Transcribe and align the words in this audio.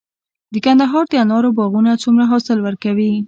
د 0.53 0.55
کندهار 0.65 1.03
د 1.09 1.13
انارو 1.23 1.49
باغونه 1.57 1.91
څومره 2.03 2.23
حاصل 2.31 2.57
ورکوي؟ 2.63 3.11